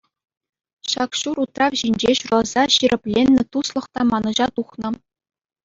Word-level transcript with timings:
Ҫак 0.93 1.11
ҫур 1.19 1.41
утрав 1.43 1.71
ҫинче 1.83 2.15
ҫуралса 2.21 2.63
ҫирӗпленнӗ 2.77 3.41
туслӑх 3.53 3.85
та 3.93 4.01
манӑҫа 4.11 4.45
тухнӑ. 4.59 4.89